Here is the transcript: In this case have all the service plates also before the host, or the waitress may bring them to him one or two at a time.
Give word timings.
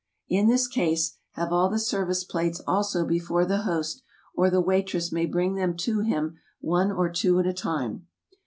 In 0.27 0.47
this 0.47 0.67
case 0.67 1.17
have 1.33 1.53
all 1.53 1.69
the 1.69 1.77
service 1.77 2.23
plates 2.23 2.59
also 2.65 3.05
before 3.05 3.45
the 3.45 3.59
host, 3.61 4.01
or 4.33 4.49
the 4.49 4.59
waitress 4.59 5.11
may 5.11 5.27
bring 5.27 5.53
them 5.53 5.77
to 5.77 5.99
him 5.99 6.39
one 6.59 6.91
or 6.91 7.07
two 7.07 7.37
at 7.37 7.45
a 7.45 7.53
time. 7.53 8.07